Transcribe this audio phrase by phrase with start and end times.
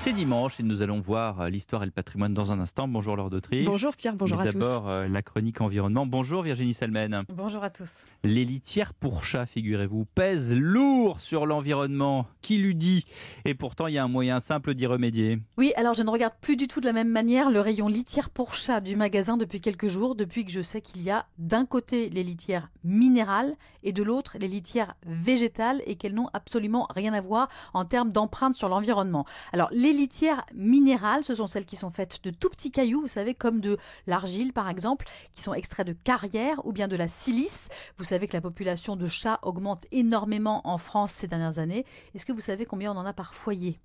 [0.00, 2.88] C'est dimanche et nous allons voir euh, l'histoire et le patrimoine dans un instant.
[2.88, 3.66] Bonjour Laure d'Autriche.
[3.66, 4.58] Bonjour Pierre, bonjour Mais à tous.
[4.58, 6.06] D'abord, euh, la chronique environnement.
[6.06, 7.24] Bonjour Virginie Salmen.
[7.28, 7.90] Bonjour à tous.
[8.24, 12.26] Les litières pour chats, figurez-vous, pèsent lourd sur l'environnement.
[12.40, 13.04] Qui l'eût dit?
[13.44, 15.38] Et pourtant, il y a un moyen simple d'y remédier.
[15.58, 18.30] Oui, alors je ne regarde plus du tout de la même manière le rayon litière
[18.30, 21.66] pour chat du magasin depuis quelques jours, depuis que je sais qu'il y a d'un
[21.66, 27.12] côté les litières minérales et de l'autre les litières végétales et qu'elles n'ont absolument rien
[27.12, 29.26] à voir en termes d'empreinte sur l'environnement.
[29.52, 33.08] Alors les litières minérales, ce sont celles qui sont faites de tout petits cailloux, vous
[33.08, 37.08] savez, comme de l'argile par exemple, qui sont extraits de carrières ou bien de la
[37.08, 37.68] silice.
[37.98, 41.84] Vous savez que la population de chats augmente énormément en France ces dernières années.
[42.14, 43.78] Est-ce que vous savez combien on en a par foyer?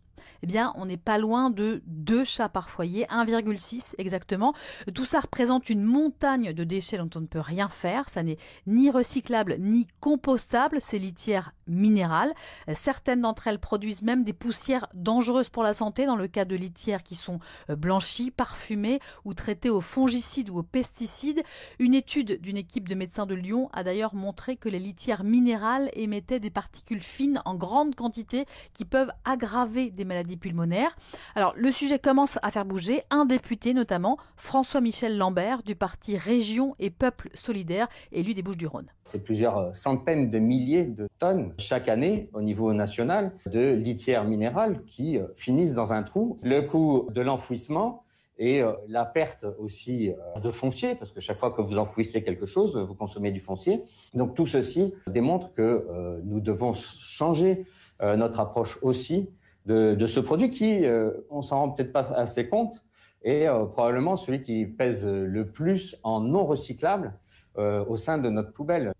[0.43, 4.53] Eh bien, on n'est pas loin de 2 chats par foyer, 1,6 exactement.
[4.93, 8.09] Tout ça représente une montagne de déchets dont on ne peut rien faire.
[8.09, 12.33] Ça n'est ni recyclable ni compostable, ces litières minérales.
[12.73, 16.55] Certaines d'entre elles produisent même des poussières dangereuses pour la santé dans le cas de
[16.55, 21.43] litières qui sont euh, blanchies, parfumées ou traitées aux fongicides ou aux pesticides.
[21.79, 25.89] Une étude d'une équipe de médecins de Lyon a d'ailleurs montré que les litières minérales
[25.93, 30.95] émettaient des particules fines en grande quantité qui peuvent aggraver des maladies pulmonaires.
[31.35, 33.03] Alors le sujet commence à faire bouger.
[33.09, 38.87] Un député notamment, François-Michel Lambert du parti Région et Peuple Solidaire, élu des Bouches-du-Rhône.
[39.03, 44.83] C'est plusieurs centaines de milliers de tonnes chaque année au niveau national de litières minérales
[44.85, 46.37] qui euh, finissent dans un trou.
[46.43, 48.03] Le coût de l'enfouissement
[48.37, 52.23] et euh, la perte aussi euh, de foncier, parce que chaque fois que vous enfouissez
[52.23, 53.81] quelque chose, vous consommez du foncier.
[54.13, 57.65] Donc tout ceci démontre que euh, nous devons changer
[58.01, 59.29] euh, notre approche aussi
[59.65, 62.83] de, de ce produit qui, euh, on s'en rend peut-être pas assez compte,
[63.23, 67.13] est euh, probablement celui qui pèse le plus en non recyclable
[67.57, 68.93] euh, au sein de notre poubelle.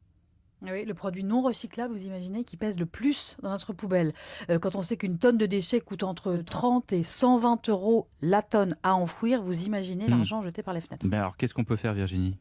[0.63, 4.13] Oui, le produit non recyclable, vous imaginez, qui pèse le plus dans notre poubelle.
[4.49, 8.41] Euh, quand on sait qu'une tonne de déchets coûte entre 30 et 120 euros la
[8.41, 10.11] tonne à enfouir, vous imaginez Hmm.
[10.11, 11.05] l'argent jeté par les fenêtres.
[11.05, 12.37] Ben alors, qu'est-ce qu'on peut faire, Virginie?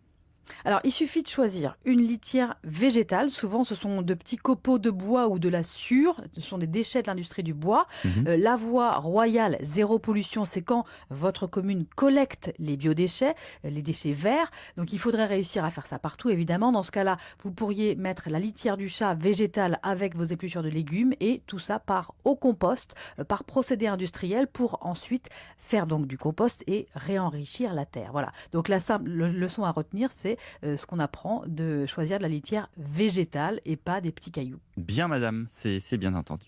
[0.64, 3.30] Alors, il suffit de choisir une litière végétale.
[3.30, 6.20] Souvent, ce sont de petits copeaux de bois ou de la sciure.
[6.32, 7.86] Ce sont des déchets de l'industrie du bois.
[8.26, 13.34] Euh, la voie royale zéro pollution, c'est quand votre commune collecte les biodéchets,
[13.64, 14.50] euh, les déchets verts.
[14.76, 16.72] Donc, il faudrait réussir à faire ça partout, évidemment.
[16.72, 20.68] Dans ce cas-là, vous pourriez mettre la litière du chat végétale avec vos épluchures de
[20.68, 26.06] légumes et tout ça part au compost, euh, par procédé industriel pour ensuite faire donc
[26.06, 28.10] du compost et réenrichir la terre.
[28.12, 28.32] Voilà.
[28.52, 30.33] Donc, la simple le- leçon à retenir, c'est
[30.64, 34.60] euh, ce qu'on apprend de choisir de la litière végétale et pas des petits cailloux.
[34.76, 36.42] Bien, madame, c'est c'est bien entendu.